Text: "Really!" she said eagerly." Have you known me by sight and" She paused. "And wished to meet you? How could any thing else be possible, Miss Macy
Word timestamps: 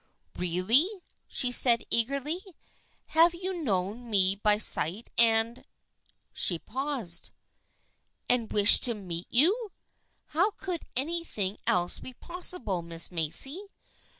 "Really!" 0.35 0.87
she 1.37 1.51
said 1.51 1.83
eagerly." 1.91 2.39
Have 3.09 3.35
you 3.35 3.61
known 3.63 4.09
me 4.09 4.33
by 4.35 4.57
sight 4.57 5.09
and" 5.15 5.63
She 6.33 6.57
paused. 6.57 7.29
"And 8.27 8.51
wished 8.51 8.81
to 8.85 8.95
meet 8.95 9.27
you? 9.29 9.73
How 10.29 10.49
could 10.57 10.85
any 10.95 11.23
thing 11.23 11.59
else 11.67 11.99
be 11.99 12.15
possible, 12.15 12.81
Miss 12.81 13.11
Macy 13.11 13.61